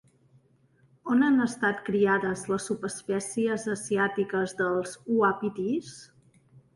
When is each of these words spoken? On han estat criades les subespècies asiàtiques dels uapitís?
On 1.15 1.19
han 1.25 1.35
estat 1.43 1.83
criades 1.89 2.45
les 2.51 2.65
subespècies 2.69 3.65
asiàtiques 3.73 4.55
dels 4.63 4.95
uapitís? 5.17 5.93